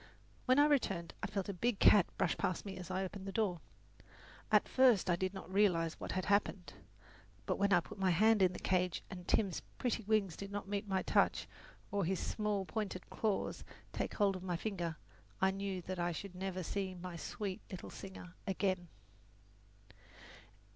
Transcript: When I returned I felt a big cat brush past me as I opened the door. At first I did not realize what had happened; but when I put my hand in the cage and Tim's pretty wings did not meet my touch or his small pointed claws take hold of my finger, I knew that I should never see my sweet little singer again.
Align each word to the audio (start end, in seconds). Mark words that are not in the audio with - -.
When 0.47 0.57
I 0.57 0.65
returned 0.65 1.13
I 1.21 1.27
felt 1.27 1.47
a 1.47 1.53
big 1.53 1.77
cat 1.77 2.07
brush 2.17 2.35
past 2.35 2.65
me 2.65 2.75
as 2.75 2.89
I 2.89 3.03
opened 3.03 3.27
the 3.27 3.31
door. 3.31 3.61
At 4.51 4.67
first 4.67 5.11
I 5.11 5.15
did 5.15 5.31
not 5.31 5.53
realize 5.53 5.99
what 5.99 6.13
had 6.13 6.25
happened; 6.25 6.73
but 7.45 7.59
when 7.59 7.71
I 7.71 7.81
put 7.81 7.99
my 7.99 8.09
hand 8.09 8.41
in 8.41 8.51
the 8.53 8.57
cage 8.57 9.03
and 9.11 9.27
Tim's 9.27 9.61
pretty 9.77 10.01
wings 10.05 10.35
did 10.35 10.51
not 10.51 10.67
meet 10.67 10.87
my 10.87 11.03
touch 11.03 11.47
or 11.91 12.03
his 12.03 12.19
small 12.19 12.65
pointed 12.65 13.11
claws 13.11 13.63
take 13.93 14.15
hold 14.15 14.35
of 14.35 14.41
my 14.41 14.57
finger, 14.57 14.95
I 15.39 15.51
knew 15.51 15.83
that 15.83 15.99
I 15.99 16.11
should 16.13 16.33
never 16.33 16.63
see 16.63 16.95
my 16.95 17.15
sweet 17.15 17.61
little 17.69 17.91
singer 17.91 18.33
again. 18.47 18.87